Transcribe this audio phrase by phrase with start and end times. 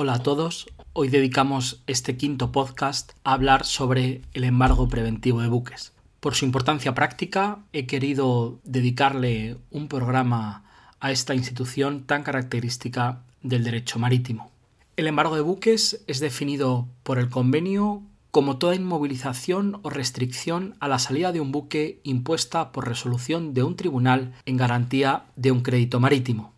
[0.00, 0.68] Hola a todos.
[0.92, 5.92] Hoy dedicamos este quinto podcast a hablar sobre el embargo preventivo de buques.
[6.20, 10.62] Por su importancia práctica, he querido dedicarle un programa
[11.00, 14.52] a esta institución tan característica del derecho marítimo.
[14.96, 20.86] El embargo de buques es definido por el convenio como toda inmovilización o restricción a
[20.86, 25.62] la salida de un buque impuesta por resolución de un tribunal en garantía de un
[25.62, 26.52] crédito marítimo.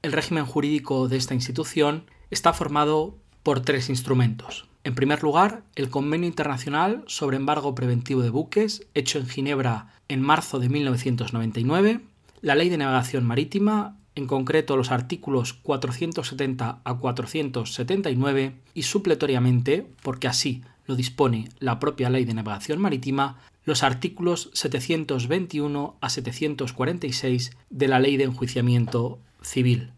[0.00, 4.66] El régimen jurídico de esta institución está formado por tres instrumentos.
[4.84, 10.22] En primer lugar, el Convenio Internacional sobre Embargo Preventivo de Buques, hecho en Ginebra en
[10.22, 12.00] marzo de 1999,
[12.40, 20.28] la Ley de Navegación Marítima, en concreto los artículos 470 a 479, y supletoriamente, porque
[20.28, 27.88] así lo dispone la propia Ley de Navegación Marítima, los artículos 721 a 746 de
[27.88, 29.90] la Ley de Enjuiciamiento Civil.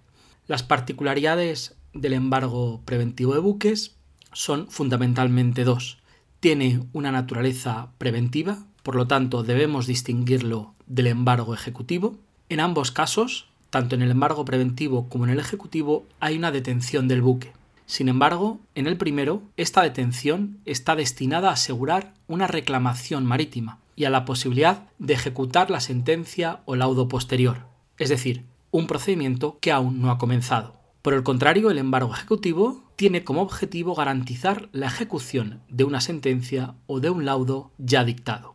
[0.46, 3.96] Las particularidades del embargo preventivo de buques
[4.32, 5.98] son fundamentalmente dos.
[6.40, 12.16] Tiene una naturaleza preventiva, por lo tanto debemos distinguirlo del embargo ejecutivo.
[12.48, 17.08] En ambos casos, tanto en el embargo preventivo como en el ejecutivo, hay una detención
[17.08, 17.52] del buque.
[17.86, 24.04] Sin embargo, en el primero, esta detención está destinada a asegurar una reclamación marítima y
[24.04, 27.66] a la posibilidad de ejecutar la sentencia o laudo posterior,
[27.98, 30.77] es decir, un procedimiento que aún no ha comenzado.
[31.08, 36.74] Por el contrario, el embargo ejecutivo tiene como objetivo garantizar la ejecución de una sentencia
[36.86, 38.54] o de un laudo ya dictado.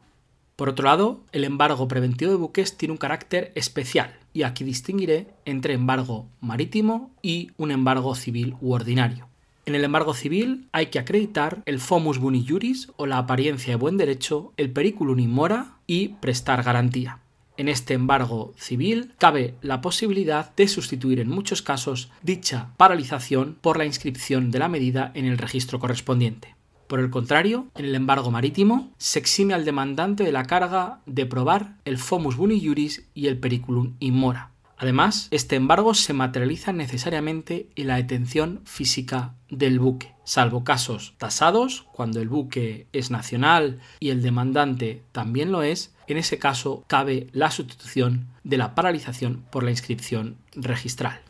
[0.56, 5.34] Por otro lado, el embargo preventivo de buques tiene un carácter especial, y aquí distinguiré
[5.46, 9.28] entre embargo marítimo y un embargo civil u ordinario.
[9.66, 13.78] En el embargo civil hay que acreditar el fomus boni juris o la apariencia de
[13.78, 17.23] buen derecho, el periculum in mora y prestar garantía.
[17.56, 23.78] En este embargo civil cabe la posibilidad de sustituir en muchos casos dicha paralización por
[23.78, 26.56] la inscripción de la medida en el registro correspondiente.
[26.88, 31.26] Por el contrario, en el embargo marítimo se exime al demandante de la carga de
[31.26, 34.53] probar el fomus boni juris y el periculum in mora.
[34.84, 41.88] Además, este embargo se materializa necesariamente en la detención física del buque, salvo casos tasados,
[41.94, 47.28] cuando el buque es nacional y el demandante también lo es, en ese caso cabe
[47.32, 51.22] la sustitución de la paralización por la inscripción registral.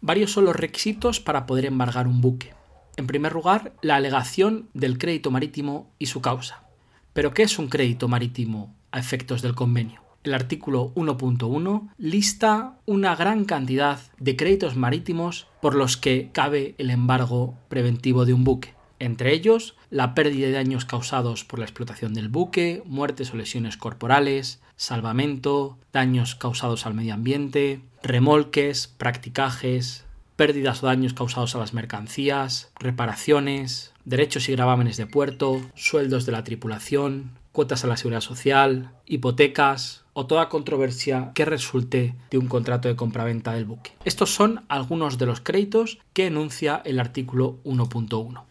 [0.00, 2.54] Varios son los requisitos para poder embargar un buque.
[2.96, 6.64] En primer lugar, la alegación del crédito marítimo y su causa.
[7.12, 10.07] ¿Pero qué es un crédito marítimo a efectos del convenio?
[10.28, 16.90] El artículo 1.1 lista una gran cantidad de créditos marítimos por los que cabe el
[16.90, 22.12] embargo preventivo de un buque entre ellos la pérdida de daños causados por la explotación
[22.12, 30.04] del buque, muertes o lesiones corporales, salvamento, daños causados al medio ambiente, remolques, practicajes,
[30.36, 36.32] pérdidas o daños causados a las mercancías, reparaciones, derechos y gravámenes de puerto, sueldos de
[36.32, 42.48] la tripulación, cuotas a la seguridad social, hipotecas o toda controversia que resulte de un
[42.48, 43.92] contrato de compraventa del buque.
[44.04, 48.42] Estos son algunos de los créditos que enuncia el artículo 1.1.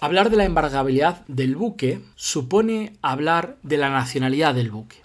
[0.00, 4.96] Hablar de la embargabilidad del buque supone hablar de la nacionalidad del buque.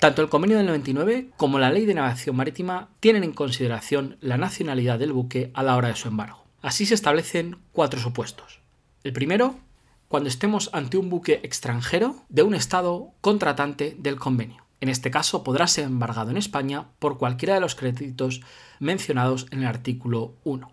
[0.00, 4.38] Tanto el convenio del 99 como la ley de navegación marítima tienen en consideración la
[4.38, 6.42] nacionalidad del buque a la hora de su embargo.
[6.60, 8.58] Así se establecen cuatro supuestos.
[9.04, 9.60] El primero,
[10.08, 14.62] cuando estemos ante un buque extranjero de un Estado contratante del convenio.
[14.82, 18.40] En este caso podrá ser embargado en España por cualquiera de los créditos
[18.80, 20.72] mencionados en el artículo 1.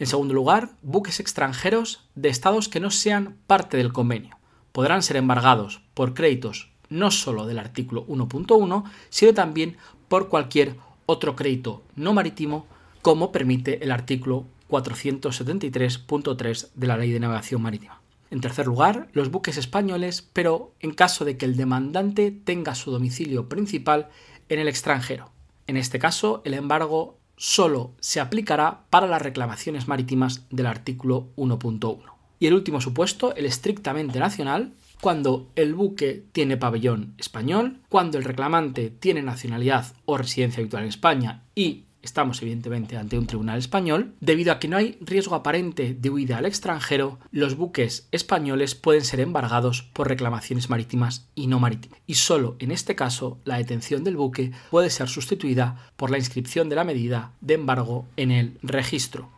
[0.00, 4.38] En segundo lugar, buques extranjeros de estados que no sean parte del convenio.
[4.72, 9.76] Podrán ser embargados por créditos no solo del artículo 1.1, sino también
[10.08, 10.74] por cualquier
[11.06, 12.66] otro crédito no marítimo,
[13.02, 18.03] como permite el artículo 473.3 de la Ley de Navegación Marítima.
[18.34, 22.90] En tercer lugar, los buques españoles, pero en caso de que el demandante tenga su
[22.90, 24.08] domicilio principal
[24.48, 25.30] en el extranjero.
[25.68, 32.00] En este caso, el embargo solo se aplicará para las reclamaciones marítimas del artículo 1.1.
[32.40, 38.24] Y el último supuesto, el estrictamente nacional, cuando el buque tiene pabellón español, cuando el
[38.24, 44.14] reclamante tiene nacionalidad o residencia habitual en España y estamos evidentemente ante un tribunal español,
[44.20, 49.04] debido a que no hay riesgo aparente de huida al extranjero, los buques españoles pueden
[49.04, 51.98] ser embargados por reclamaciones marítimas y no marítimas.
[52.06, 56.68] Y solo en este caso la detención del buque puede ser sustituida por la inscripción
[56.68, 59.30] de la medida de embargo en el registro.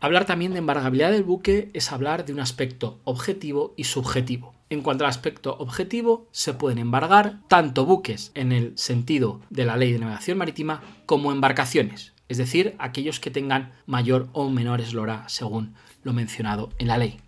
[0.00, 4.54] Hablar también de embargabilidad del buque es hablar de un aspecto objetivo y subjetivo.
[4.70, 9.76] En cuanto al aspecto objetivo, se pueden embargar tanto buques en el sentido de la
[9.76, 15.28] ley de navegación marítima como embarcaciones, es decir, aquellos que tengan mayor o menor eslora
[15.28, 15.74] según
[16.04, 17.18] lo mencionado en la ley.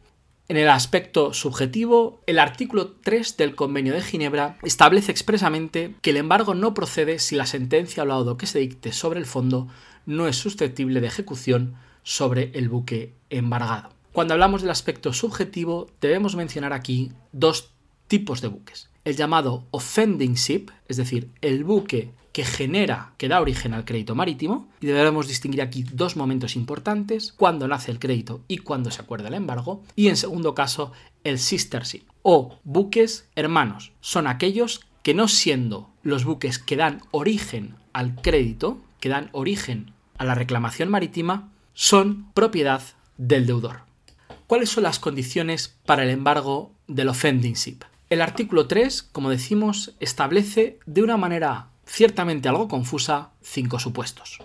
[0.47, 6.19] En el aspecto subjetivo, el artículo 3 del Convenio de Ginebra establece expresamente que el
[6.19, 9.67] embargo no procede si la sentencia o laudo que se dicte sobre el fondo
[10.07, 11.75] no es susceptible de ejecución
[12.05, 14.02] sobre el buque embargado.
[14.13, 17.71] Cuando hablamos del aspecto subjetivo, debemos mencionar aquí dos
[18.09, 18.91] tipos de buques.
[19.07, 24.15] El llamado offending ship, es decir, el buque que genera, que da origen al crédito
[24.15, 29.01] marítimo, y debemos distinguir aquí dos momentos importantes, cuando nace el crédito y cuando se
[29.01, 30.93] acuerda el embargo, y en segundo caso,
[31.25, 33.93] el sister ship, o buques hermanos.
[34.03, 39.95] Son aquellos que no siendo los buques que dan origen al crédito, que dan origen
[40.19, 42.83] a la reclamación marítima, son propiedad
[43.17, 43.92] del deudor.
[44.53, 47.85] ¿Cuáles son las condiciones para el embargo del offending ship?
[48.11, 54.41] El artículo 3, como decimos, establece de una manera ciertamente algo confusa, cinco supuestos.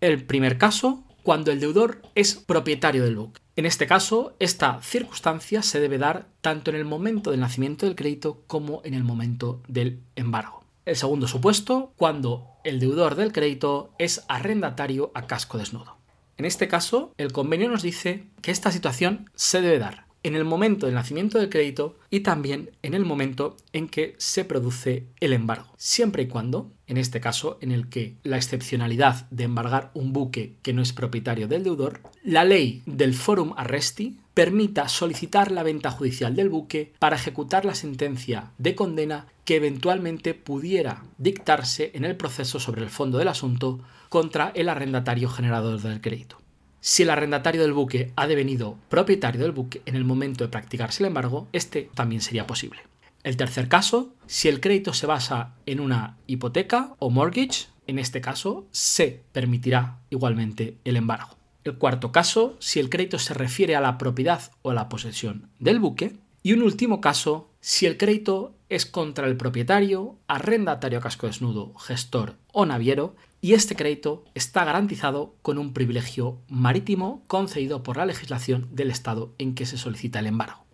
[0.00, 3.42] El primer caso, cuando el deudor es propietario del buque.
[3.54, 7.96] En este caso, esta circunstancia se debe dar tanto en el momento del nacimiento del
[7.96, 10.64] crédito como en el momento del embargo.
[10.86, 15.99] El segundo supuesto, cuando el deudor del crédito es arrendatario a casco desnudo.
[16.40, 20.46] En este caso, el convenio nos dice que esta situación se debe dar en el
[20.46, 25.34] momento del nacimiento del crédito y también en el momento en que se produce el
[25.34, 30.14] embargo, siempre y cuando, en este caso en el que la excepcionalidad de embargar un
[30.14, 35.62] buque que no es propietario del deudor, la ley del forum arresti permita solicitar la
[35.62, 42.06] venta judicial del buque para ejecutar la sentencia de condena que eventualmente pudiera dictarse en
[42.06, 46.40] el proceso sobre el fondo del asunto contra el arrendatario generador del crédito.
[46.80, 51.02] Si el arrendatario del buque ha devenido propietario del buque en el momento de practicarse
[51.02, 52.80] el embargo, este también sería posible.
[53.22, 58.22] El tercer caso, si el crédito se basa en una hipoteca o mortgage, en este
[58.22, 61.39] caso se permitirá igualmente el embargo.
[61.64, 65.50] El cuarto caso, si el crédito se refiere a la propiedad o a la posesión
[65.58, 66.16] del buque.
[66.42, 72.36] Y un último caso, si el crédito es contra el propietario, arrendatario casco desnudo, gestor
[72.52, 78.68] o naviero, y este crédito está garantizado con un privilegio marítimo concedido por la legislación
[78.70, 80.64] del Estado en que se solicita el embargo.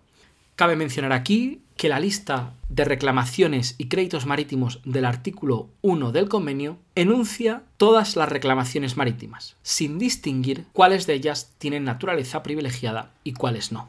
[0.54, 6.28] Cabe mencionar aquí que la lista de reclamaciones y créditos marítimos del artículo 1 del
[6.28, 13.34] convenio enuncia todas las reclamaciones marítimas, sin distinguir cuáles de ellas tienen naturaleza privilegiada y
[13.34, 13.88] cuáles no.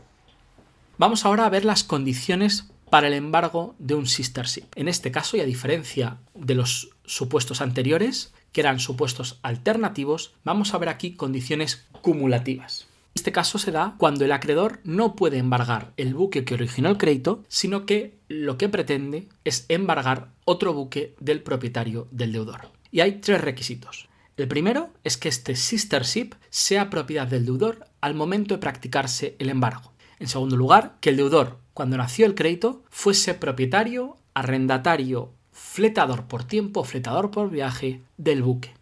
[0.98, 4.66] Vamos ahora a ver las condiciones para el embargo de un sister ship.
[4.75, 10.74] En este caso, y a diferencia de los supuestos anteriores, que eran supuestos alternativos, vamos
[10.74, 12.88] a ver aquí condiciones cumulativas.
[13.17, 16.99] Este caso se da cuando el acreedor no puede embargar el buque que originó el
[16.99, 22.69] crédito, sino que lo que pretende es embargar otro buque del propietario del deudor.
[22.91, 24.07] Y hay tres requisitos.
[24.37, 29.35] El primero es que este sister ship sea propiedad del deudor al momento de practicarse
[29.39, 29.93] el embargo.
[30.19, 36.43] En segundo lugar, que el deudor, cuando nació el crédito, fuese propietario, arrendatario fletador por
[36.43, 38.75] tiempo, fletador por viaje del buque.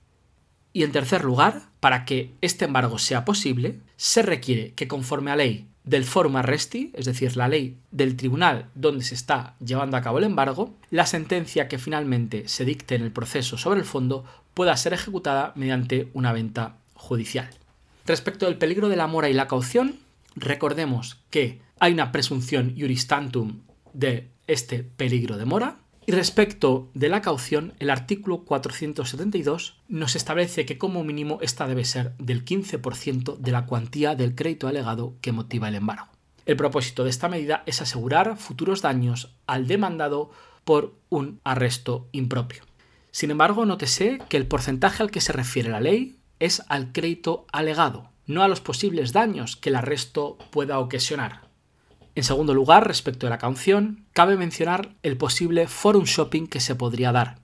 [0.75, 5.38] Y en tercer lugar, para que este embargo sea posible, se requiere que conforme a
[5.38, 10.01] ley del forum arresti, es decir, la ley del tribunal donde se está llevando a
[10.01, 14.25] cabo el embargo, la sentencia que finalmente se dicte en el proceso sobre el fondo
[14.54, 17.50] pueda ser ejecutada mediante una venta judicial.
[18.06, 20.00] Respecto del peligro de la mora y la caución,
[20.36, 23.61] recordemos que hay una presunción juristantum
[23.94, 30.66] de este peligro de mora, y respecto de la caución, el artículo 472 nos establece
[30.66, 35.31] que como mínimo esta debe ser del 15% de la cuantía del crédito alegado que
[35.31, 36.07] motiva el embargo.
[36.45, 40.30] El propósito de esta medida es asegurar futuros daños al demandado
[40.64, 42.64] por un arresto impropio.
[43.09, 47.47] Sin embargo, nótese que el porcentaje al que se refiere la ley es al crédito
[47.52, 51.44] alegado, no a los posibles daños que el arresto pueda ocasionar.
[52.16, 56.74] En segundo lugar, respecto a la caución, cabe mencionar el posible forum shopping que se
[56.74, 57.40] podría dar.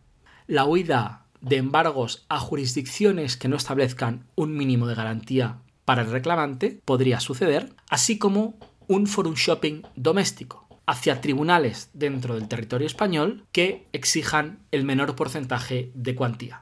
[0.47, 6.11] La huida de embargos a jurisdicciones que no establezcan un mínimo de garantía para el
[6.11, 8.55] reclamante podría suceder, así como
[8.87, 15.91] un forum shopping doméstico hacia tribunales dentro del territorio español que exijan el menor porcentaje
[15.93, 16.61] de cuantía.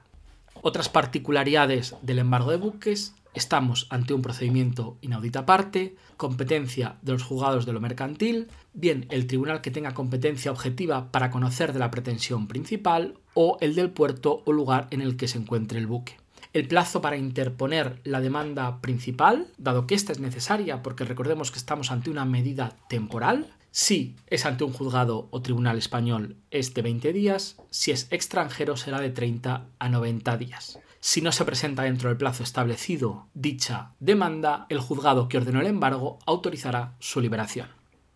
[0.62, 7.24] Otras particularidades del embargo de buques estamos ante un procedimiento inaudita aparte, competencia de los
[7.24, 11.92] juzgados de lo mercantil, bien el tribunal que tenga competencia objetiva para conocer de la
[11.92, 16.18] pretensión principal o el del puerto o lugar en el que se encuentre el buque.
[16.52, 21.60] El plazo para interponer la demanda principal, dado que esta es necesaria porque recordemos que
[21.60, 26.82] estamos ante una medida temporal, si es ante un juzgado o tribunal español es de
[26.82, 30.80] 20 días, si es extranjero será de 30 a 90 días.
[31.02, 35.68] Si no se presenta dentro del plazo establecido dicha demanda, el juzgado que ordenó el
[35.68, 37.68] embargo autorizará su liberación.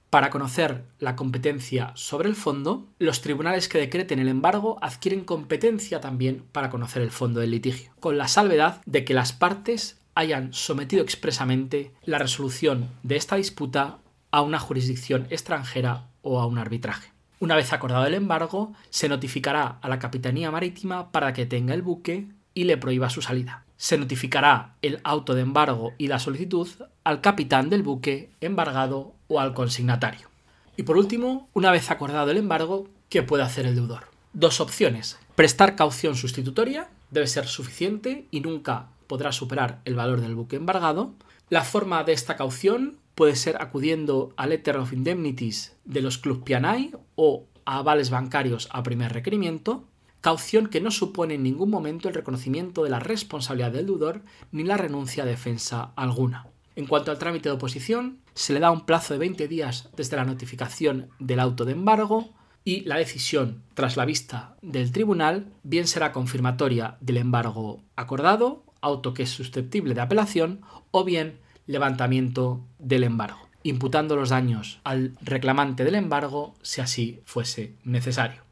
[0.09, 6.01] Para conocer la competencia sobre el fondo, los tribunales que decreten el embargo adquieren competencia
[6.01, 10.53] también para conocer el fondo del litigio, con la salvedad de que las partes hayan
[10.53, 13.99] sometido expresamente la resolución de esta disputa
[14.29, 17.11] a una jurisdicción extranjera o a un arbitraje.
[17.39, 21.81] Una vez acordado el embargo, se notificará a la Capitanía Marítima para que tenga el
[21.81, 23.63] buque y le prohíba su salida.
[23.77, 26.67] Se notificará el auto de embargo y la solicitud
[27.03, 30.29] al capitán del buque embargado o al consignatario.
[30.77, 34.07] Y por último, una vez acordado el embargo, ¿qué puede hacer el deudor?
[34.33, 35.19] Dos opciones.
[35.35, 41.13] Prestar caución sustitutoria debe ser suficiente y nunca podrá superar el valor del buque embargado.
[41.49, 46.43] La forma de esta caución puede ser acudiendo al Letter of Indemnities de los Club
[46.43, 49.83] Pianay o a avales bancarios a primer requerimiento,
[50.23, 54.21] caución que no supone en ningún momento el reconocimiento de la responsabilidad del deudor
[54.53, 56.47] ni la renuncia a defensa alguna.
[56.77, 60.15] En cuanto al trámite de oposición, se le da un plazo de 20 días desde
[60.15, 62.29] la notificación del auto de embargo
[62.63, 69.13] y la decisión tras la vista del tribunal bien será confirmatoria del embargo acordado, auto
[69.13, 70.61] que es susceptible de apelación,
[70.91, 71.37] o bien
[71.67, 78.42] levantamiento del embargo, imputando los daños al reclamante del embargo si así fuese necesario.